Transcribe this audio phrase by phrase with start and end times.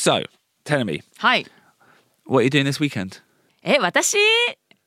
[0.00, 0.22] So,
[0.64, 1.46] tell me, はい。
[2.24, 3.20] what are you doing this weekend?
[3.62, 4.16] え、私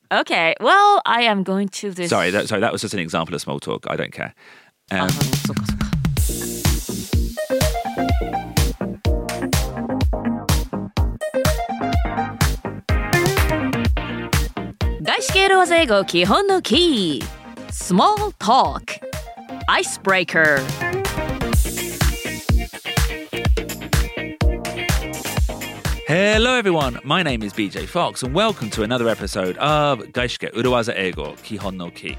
[0.10, 2.10] ?Okay, well, I am going to this...
[2.10, 3.86] Sorry, that, sorry, that was just an example of small talk.
[3.88, 4.34] I don't care.
[4.90, 6.94] あ Um, そっかそっか。
[15.02, 17.26] 外資系ロワザ英語基本のキー
[17.70, 19.00] Small Talk
[19.68, 21.03] Icebreaker
[26.13, 27.01] Hello, everyone.
[27.05, 31.77] My name is BJ Fox, and welcome to another episode of Gaishike Uruwaza Ego Kihon
[31.77, 32.17] no Ki.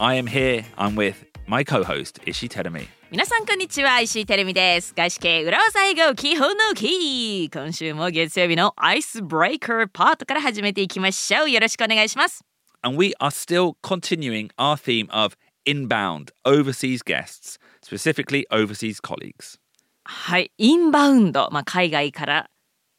[0.00, 0.64] I am here.
[0.78, 2.86] I'm with my co-host Ishi Terumi.
[3.10, 12.42] 皆さんこんにちは石井てるみです外資系裏技英語基本のキー今週も月曜日のアイスブレイカーパートから始めていきましょうよろしくお願いします
[12.82, 19.58] And we are still continuing our theme of inbound overseas guests, specifically overseas colleagues.
[20.04, 22.50] はい、インバウンド、まあ、海外から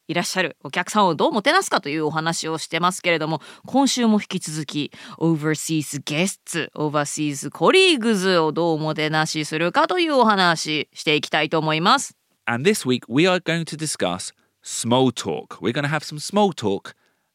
[0.09, 15.13] いらっしゃるお客さんをどうもてなすかというお話をしてますけれども今週も引き続き Overseas Guests Overseas Colleagues をどうもてなしするかというお話していきたいと思います And this week we are going to discuss small
[15.13, 15.61] talk.
[15.61, 16.95] We're going to have some small talk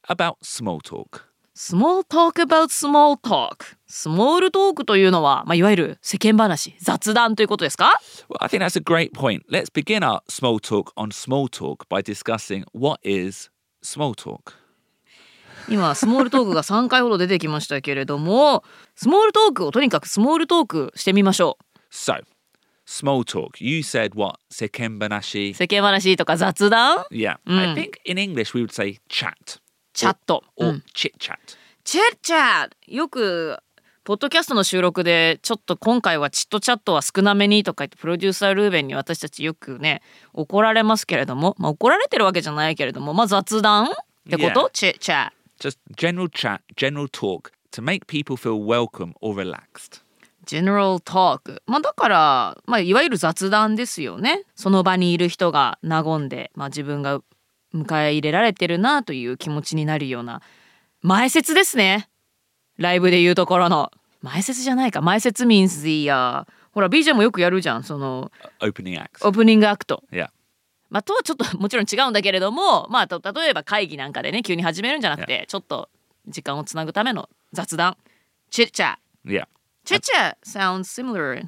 [0.09, 1.32] about small talk.
[1.55, 9.41] Small talk about small talk スモールトークというのは、まあ、いわゆる世間話雑談ということですか Well, I think that's a great point.
[9.51, 13.51] Let's begin our small talk on small talk by discussing what is
[13.83, 14.53] small talk.
[15.69, 18.63] 今スモールトークが3回ほど出てきましたけれども
[18.95, 22.15] スモールトークをとにかくスモールトークしてみましょう So,
[22.87, 23.63] small talk.
[23.63, 24.39] You said what?
[24.51, 25.53] Sekembanashi.
[25.53, 27.37] 世間話とか雑談 Yeah.
[27.45, 29.61] I think in English we would say chat
[29.93, 31.37] チャット、or chit chat.
[31.83, 33.57] チェッチャッよく
[34.03, 40.01] ポッドキャストの収録でちょっと今回はチットチャットは少なめにとか言ってプロデューサールーベンに私たちよくね
[40.33, 43.85] 怒られますけれども、まあ、怒られてるわけじゃないけれども、まあ、雑談？
[43.85, 43.87] っ
[44.29, 44.69] てこと？
[44.73, 50.01] チェッチャッ Just general chat, general talk to make people feel welcome or relaxed.
[50.45, 54.43] General Talk まあだから、まあ、いわゆる雑談ですよね。
[54.55, 57.21] その場にいる人が和んで、まあ、自分が
[57.73, 60.41] 迎え入れられてるなという気持ちになるような
[61.01, 62.09] 前説ですね
[62.77, 63.91] ライブで言うところの
[64.21, 69.27] 前説じゃないか前説 means the、uh, ほら BJ もよくやるじゃんその Opening acts.
[69.27, 70.29] オープニングアクト Yeah.
[70.89, 75.89] まあとはちょっともちろん違うんだけれどもまあと例えば会議なんかでね急に始めるんじゃなくてちょっと
[76.27, 77.97] 時間をつなぐための雑談
[78.49, 78.95] チッチャ
[79.25, 79.45] Yeah.
[79.85, 81.41] Chit chat sounds similar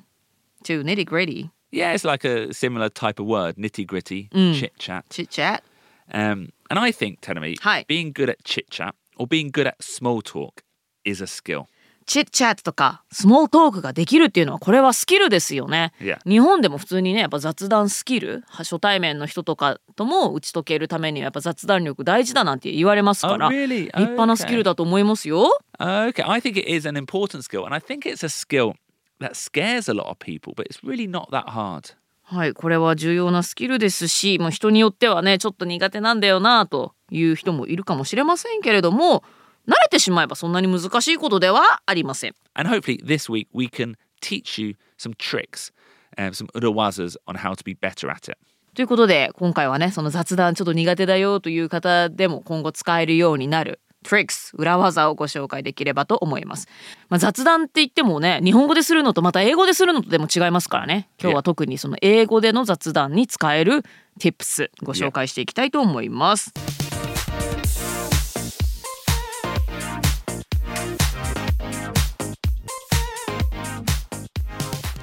[0.64, 1.50] to nitty gritty.
[1.72, 5.04] Yeah, it's like a similar type of word, nitty gritty, chit chat.
[5.10, 5.62] Chit chat.
[6.12, 7.86] Um, and I think, Tenemy, Hi.
[7.88, 10.64] being good at chit chat or being good at small talk
[11.04, 11.66] is a skill.
[12.06, 15.92] チッチャットとかスモールトークができるっていうのはこれはスキルですよね。
[16.00, 16.20] Yeah.
[16.30, 23.86] 日本でも普通にねやっぱ雑談スキル初対面の人とかとも打ち解けるためにはやっぱ雑談力大事だなんて言われますから、Oh, really?
[23.86, 25.50] 立派なスキルだと思いますよ。
[25.80, 28.74] Okay, I think it is an important skill, and I think it's a skill
[29.20, 31.96] that scares a lot of people, but it's really not that hard.
[32.28, 39.24] はいこれは重要なスキルですしもう人によってはねちょっと苦手なんだよなという人もいるかもしれませんけれども
[39.68, 42.34] 慣れてしまえばそんなに難しいことではありません。
[42.56, 45.72] And hopefully, this week we can teach you some tricks,
[46.18, 48.38] um, some urawazas on how to be better at it.
[48.74, 56.68] ということで今回はねその雑談ちょっと苦手だよという方でも今後使えるようになる tricks 裏技をご紹介できればと思います、
[57.10, 61.10] まあ、雑談って言ってもね日本語でするのとまた英語でするのとでも違いますからね。
[61.20, 63.84] 今日は特にその英語での雑談に使える
[64.20, 66.54] tips ご紹介していきたいと思います、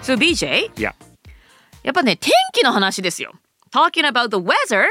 [0.02, 0.94] So BJ Yeah.
[1.82, 3.32] やっぱね、天気の話ですよ。
[3.72, 4.84] Talking about the weather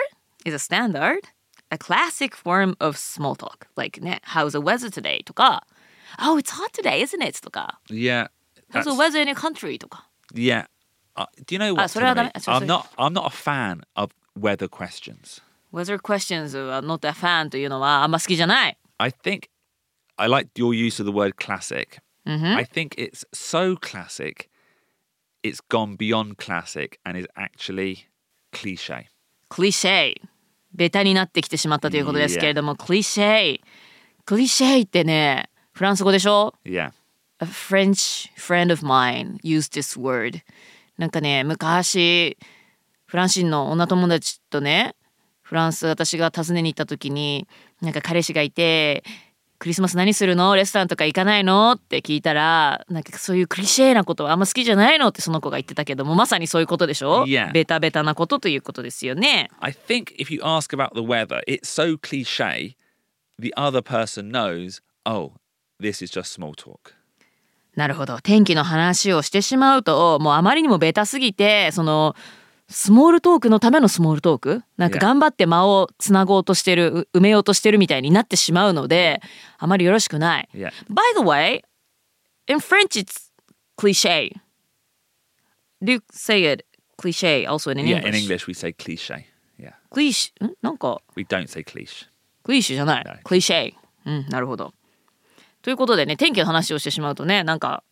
[0.46, 1.22] is a standard,
[1.71, 3.67] a classic form of small talk.
[3.77, 5.25] Like ね、How's the weather today?
[5.25, 5.67] とか、
[6.19, 7.41] Oh, it's hot today, isn't it?
[7.41, 8.29] とか、 Yeah.
[8.73, 9.79] How's the that's- weather in your country?
[9.79, 10.09] とか。
[10.35, 10.67] Yeah.
[11.17, 11.85] Uh, do you know what?
[11.85, 12.31] あ、それはダメ。
[12.31, 12.41] Tenemy?
[12.41, 12.87] そうそう I'm not.
[12.97, 15.43] I'm not a fan of weather questions.
[15.73, 18.79] Weather questions は not a fan というのはあんま好きじゃない。
[18.99, 19.49] I think
[20.17, 22.01] I like your use of the word classic.
[22.25, 24.49] I think it's so classic,
[25.45, 28.07] it's gone beyond classic and is actually
[28.53, 29.07] cliche.
[29.49, 30.15] クリシェ
[30.74, 33.60] ベタになってきてしまったということですけれども、クリシェ
[34.26, 36.92] クリシェってね、フランス語でしょ？Yeah.
[37.40, 40.42] A French friend of mine used this word
[40.98, 42.38] なんかね昔
[43.08, 44.96] フランス人の女友達とね
[45.42, 47.48] フランス私が訪ねに行った時に
[47.82, 49.04] なんか彼氏がいて
[49.62, 50.56] クリスマス何するの？
[50.56, 51.74] レストランとか行かないの？
[51.74, 55.10] って聞いたらなんかそういうクリシェなことはあんま好きじゃないの？
[55.10, 57.52] ってその子が言ってたけどもまさにそういうことでしょ、Yeah.
[57.52, 59.52] ベタベタなことということですよね。
[59.60, 62.76] I think if you ask about the weather, it's so cliche,
[63.40, 65.34] the other person knows, oh,
[65.80, 66.96] this is just small talk.
[67.76, 68.20] なるほど。
[68.20, 72.16] 天気の話をしてしまうともうあまりにもベタすぎてその
[72.72, 74.64] スモールトークのためのスモールトーク？
[74.78, 75.02] なんか Yeah.
[75.02, 79.22] 頑張って間をつなごうとしてるう埋めようとしてるみたいになってしまうので
[79.58, 80.50] あまりよろしくない。
[80.54, 80.72] Yeah.
[80.90, 81.64] By the way,
[82.48, 83.32] in French it's
[83.78, 84.34] cliche.
[85.84, 86.66] Do you say it
[86.98, 88.08] cliche also in Yeah, English?
[88.08, 89.26] in English we say cliche.
[89.60, 89.74] Yeah.
[89.90, 92.08] クリシんなんか？We don't say cliche.
[92.44, 93.04] クリッシュじゃない。
[93.06, 93.14] No.
[93.24, 93.74] クリシェ。
[94.06, 94.74] うん、なるほど。
[95.62, 97.84] ということでね、天気の話をしてしまうとね、なんか、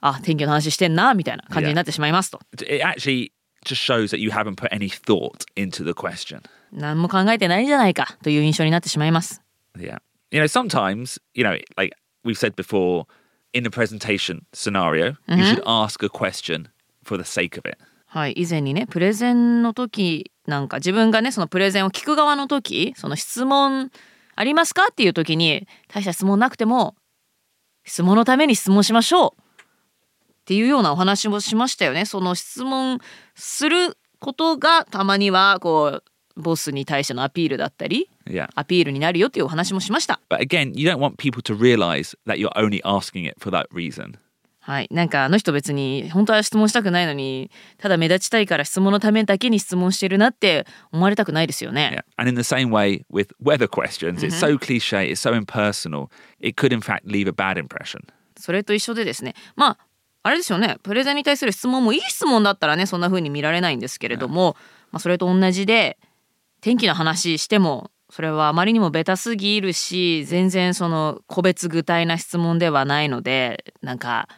[0.00, 2.38] あ、天気の話してんな、みたいな感じになってしまいますと。
[2.52, 3.32] It actually
[3.66, 6.42] just shows that you haven't put any thought into the question.
[6.72, 9.42] 何も考えてないんじゃないかという印象になってしまいます。
[9.76, 9.98] Yeah.
[10.30, 13.06] You know, sometimes, you know, like we've said before,
[13.52, 16.68] in a presentation scenario, you should ask a question
[17.04, 17.78] for the sake of it.
[18.06, 23.90] はい、以前にね、プレゼンの時なんか自分がね、そのプレゼンを聞く側の時、その質問
[24.34, 26.94] ありますかっていう時に、大した質問なくても、
[27.84, 29.42] 質問のために質問しましょう
[30.46, 32.04] っていうようなお話もしましたよね。
[32.04, 33.00] その質問
[33.34, 36.00] することがたまにはこ
[36.36, 38.48] うボスに対してのアピールだったり Yeah.
[38.56, 40.20] アピールになるよっていうお話もしました。
[40.30, 44.14] But again, you don't want people to realize that you're only asking it for that reason.
[44.58, 52.02] はい、なんかあの人別に本当は質問したくないのにただ目立ちたいから質問のためだけに質問してるなって思われたくないですよね。
[52.04, 52.04] Yeah.
[52.16, 56.08] And in the same way with weather questions, it's so cliche, it's so impersonal,
[56.40, 58.00] it could in fact leave a bad impression.
[58.36, 59.78] それと一緒でですねまあ
[60.26, 64.56] あれですよねプレゼンに対する質問もいい質問だったらねそんな風に見られないんですけれども、
[64.90, 65.98] まあ、それと同じで
[66.60, 74.28] 天気の話してもそれはあまりにもベタすぎるし全然その個別具体な質問ではないのでなんか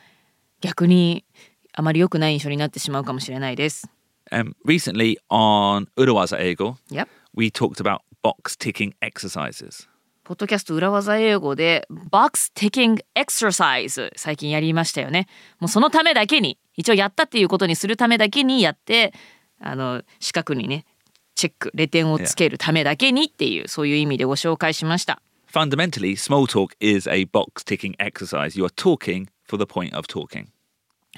[0.60, 1.24] 逆に
[1.72, 3.88] あまり良くない印象になってしまうかもしれないです。
[4.30, 7.08] Um, recently on Urawaza Ego, Yep.
[7.34, 9.88] we talked about box ticking exercises.
[10.28, 15.26] ポッドキャスト裏技英語で Box Ticking Exercise 最近やりましたよね。
[15.58, 19.14] もうそのためだけに一応やったっていうことにするためだけにやって
[19.58, 20.84] あの四角にね
[21.34, 25.22] チェックレ点をつけるためだけにっていうそういう意味でご紹介しました。
[25.50, 28.54] Fundamentally, small talk is a box ticking exercise.
[28.54, 30.48] You are talking for the point of talking.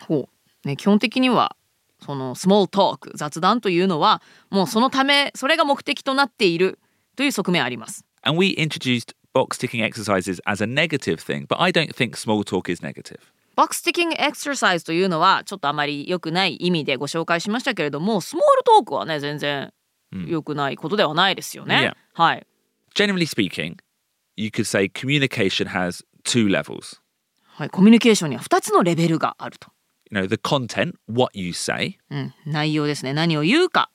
[0.07, 0.29] ほ
[0.65, 1.57] うね、基本的には
[2.01, 6.79] そのスモールトーク雑談というのはもうそのためそれが目的となっている
[7.17, 8.07] という側面あります。
[8.24, 12.72] And we introduced box ticking exercises as a negative thing, but I don't think small talk
[12.72, 13.20] is negative.
[13.56, 19.72] ボックスティキングエクササイズというのはちょっとあまり良くない意味でご紹介しましたけれどもスモールトークはね全然
[20.28, 21.94] 良くないことではないですよね。
[22.14, 22.46] はい。
[22.96, 23.78] Generally speaking,
[24.36, 27.00] you could say communication has two levels.
[27.44, 29.70] はい、コミュニケーションには2つのレベルがあると。
[30.12, 33.90] You know, the content, what you say, うん、内容ですね何を言うか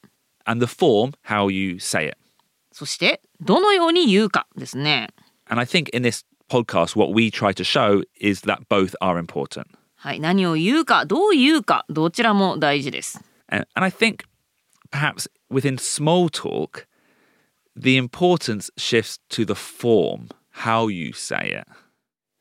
[0.46, 2.16] and the form, how you say it.
[2.75, 5.07] そしてどのように言うかですね。
[5.47, 9.63] And I think in this podcast, what we try to show is that both are important.
[9.95, 13.21] はい、何を言うかどう言うかどちらも大事です。
[13.47, 14.25] And, and I think
[14.91, 16.85] perhaps within small talk,
[17.77, 20.27] the importance shifts to the form,
[20.65, 21.71] how you say it.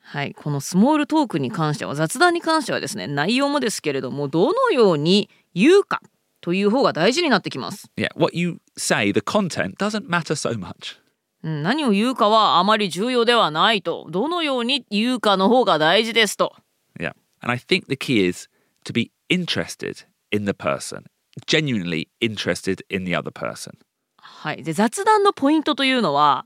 [0.01, 6.03] はい、このスモールトークに関しては雑談に関してはですね内容もですけれどもどのように言うか
[6.45, 7.91] という方が大事になってきます。
[7.97, 10.99] Yeah, what you say, the content doesn't matter so much.
[11.43, 16.55] うん、何を言うかはあまり重要ではないとどのように言うかの方が大事ですと
[17.01, 17.15] Yeah.
[17.41, 18.51] And I think the key is
[18.85, 21.05] to be interested in the person,
[21.47, 23.73] genuinely interested in the other person.
[24.19, 26.45] はい、で雑談のポイントというのは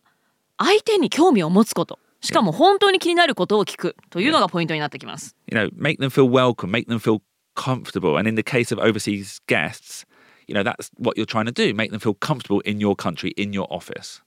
[0.58, 5.34] 相手に興味を持つことしかも本当に気になることを聞くというのがポイントになってきます。
[5.50, 7.20] You know, make them feel welcome, make them feel
[7.58, 8.16] comfortable.
[8.16, 10.06] And in the case of overseas guests,
[10.46, 13.34] you know, that's what you're trying to do, make them feel comfortable in your country,
[13.36, 14.22] in your office.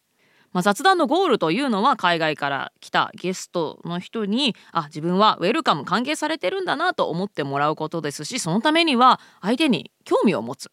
[0.54, 10.70] まあ、雑談のゴールというのは海外から来たゲストの人にあ自分はウェルカム歓迎されてるんだなと思ってもらうことですしそのためには相手に興味を持つ、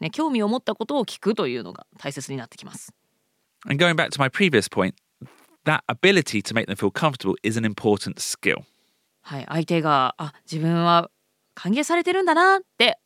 [0.00, 2.92] ね、興味を持ったことを聞くというのが大切になってきます。
[3.68, 4.94] And going back to my previous point,
[5.64, 8.64] that ability to make them feel comfortable is an important skill.
[9.22, 11.08] はい、相手があ自分は
[11.62, 12.98] 歓迎されてるんだなって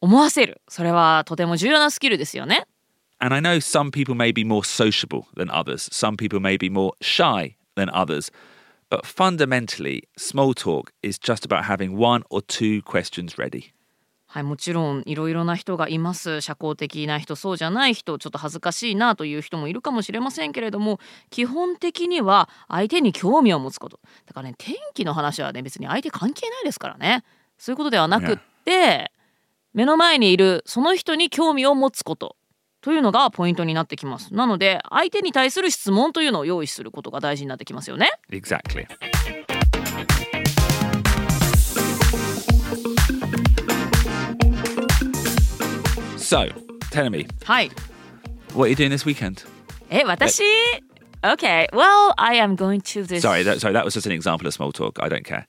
[0.00, 2.64] 思わせるそれはとても重要なスキルですよね。
[3.18, 6.92] And I know some people may be more sociable than others, some people may be more
[7.00, 8.30] shy than others.
[8.88, 13.72] But fundamentally, small talk is just about having one or two questions ready.
[14.28, 27.24] はい、もちろんいろいろな人がいます社交的な人そうじゃない人ちょっと恥ずかしいなという人もいるかもしれませんけれども基本的には相手に興味を持つことだからね天気の話はね別に相手関係ないですからね
[27.58, 29.10] そういうことではなくって、
[29.72, 32.36] 目の前にいるその人に興味を持つこと
[32.80, 38.86] というのがポイントになってきますなので相手に対する質問というのを用意することが大事になってきますよね Exactly.
[46.16, 46.52] So,
[46.90, 47.70] tell me, はい
[48.54, 49.46] what are you doing this weekend?
[49.90, 50.42] え私
[51.22, 54.46] Okay well I am going to this Sorry, that, sorry, that was just an example
[54.46, 54.98] of small talk.
[55.02, 55.44] I don't care.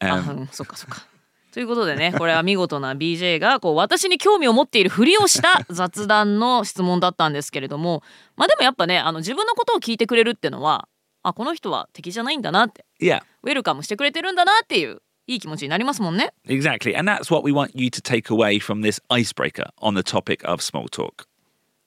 [0.00, 1.06] あ Um, うん、そっかそっか。
[1.54, 8.02] ということでねこれは見事な BJ がこう私に興味を持っているふりをした 雑談の質問だったんですけれども
[8.34, 10.88] まあでもやっぱねあの自分のことを聞いてくれるってのは
[11.22, 16.34] あこの人は敵じゃないんだなって yeah, ウェルカムしてくれてるんだなっていういい気持ちになりますもんね。
[16.44, 16.98] exactly.
[16.98, 20.44] And that's what we want you to take away from this icebreaker on the topic
[20.44, 21.26] of small talk.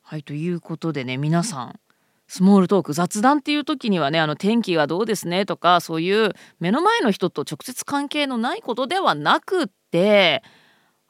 [0.02, 1.80] はいということでね皆さん
[2.28, 10.44] スモールトーク雑談っていう時にはねあの天気がどうですねとかそういう目の前の人と直接関係のないことではなくって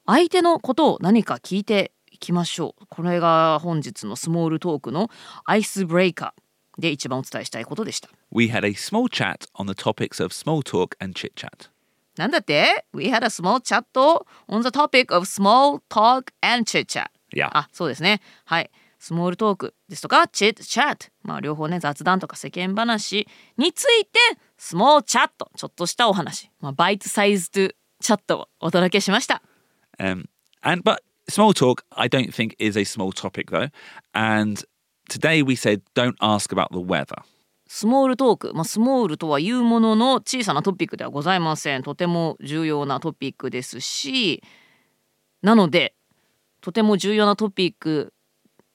[0.05, 5.09] 相手のことを何か聞いていきましょうこれが本日のスモールトークの
[5.45, 11.69] アイスブレイカーで一番お伝えしたいことでした We had a small chat on the topics of small talk and chit chat.
[12.17, 13.83] なんだって ?We had a small chat
[14.47, 17.49] on the topic of small talk and chit chat Yeah.
[17.51, 23.27] あそうですねはいスモールトークですとかチッチャットまあ両方ね雑談とか世間話
[23.57, 24.19] について
[24.57, 27.69] スモールチャットちょっとしたお話、まあ、バイトサイズド
[28.01, 29.41] チャットをお届けしました。
[29.99, 30.25] Um,
[30.61, 30.99] and but
[31.29, 33.69] small talk, I don't think is a small topic though.
[34.13, 34.63] And
[35.09, 37.23] today we said don't ask about the weather.
[37.69, 41.83] スモールトーク、まあ、スモールとはいうものの小さなトピックではございません。
[41.83, 44.41] とても重要なトピックですし
[45.41, 45.93] なので
[46.61, 48.13] とても重要なトピック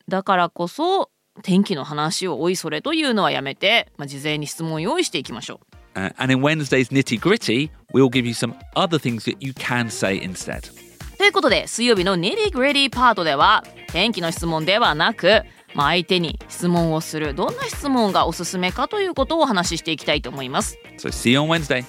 [0.09, 1.11] だからこそ
[1.43, 9.91] 天気の話をおいそれというのはやめて、まあ、事前に質問を用意していきましょう Uh, and in Wednesday's nitty gritty, we'll give you some other things that you can
[9.91, 10.73] say instead.
[11.19, 15.43] ということで水曜日の Nitty Gritty パートでは天気の質問ではなく、
[15.75, 21.85] まあ、相手に質問をするどんな質問がおすすめかということをお話ししていきたいと思います So see you on Wednesday.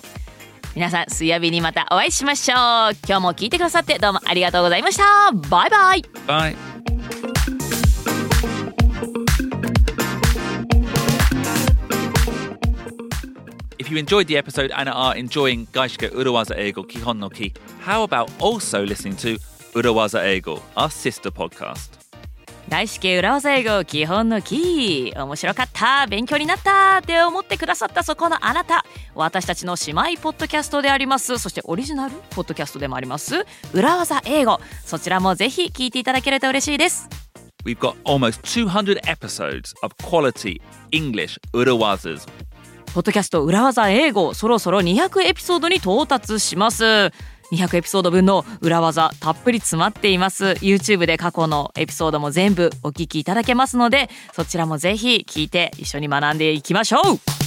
[0.75, 2.57] 皆さん水曜日にまたお会いしましょう
[3.07, 6.72] 今日も聞いてくださってどうもありがとうございましたバイバイ Bye.
[13.93, 18.31] You enjoyed the episode and are enjoying Gaishike Urawaza Eigo Kihon no Ki, how about
[18.39, 19.37] also listening to
[19.75, 21.99] Urawaza Eigo, our sister podcast?
[22.69, 37.09] 大至急裏技英語基本のキー面白かった勉強になったって思ってくださったそこのあなた私たちの姉妹ポッドキャストでありますそしてオリジナルポッドキャストでもあります裏技英語そちらもぜひ聞いていただけると嬉しいです
[37.65, 42.25] We've got almost 200 episodes of quality English Urawazas
[42.93, 47.11] ポッドキャスト裏技英語そろそろ200エピソードに到達します。
[47.51, 50.45] 200エピソード分の裏技たっぷり詰まっています。
[50.61, 57.42] YouTube で過去のエピソードも全部お聞きいただけますのでそちらもぜひ聞いて一緒に学んでいきましょう。